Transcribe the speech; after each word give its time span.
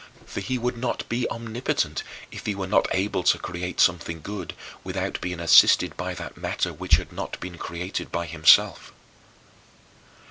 For 0.25 0.39
he 0.39 0.57
would 0.57 0.77
not 0.79 1.07
be 1.09 1.29
omnipotent 1.29 2.01
if 2.31 2.47
he 2.47 2.55
were 2.55 2.65
not 2.65 2.87
able 2.89 3.21
to 3.21 3.37
create 3.37 3.79
something 3.79 4.19
good 4.19 4.55
without 4.83 5.21
being 5.21 5.39
assisted 5.39 5.95
by 5.95 6.15
that 6.15 6.35
matter 6.35 6.73
which 6.73 6.95
had 6.95 7.13
not 7.13 7.39
been 7.39 7.59
created 7.59 8.11
by 8.11 8.25
himself. 8.25 8.91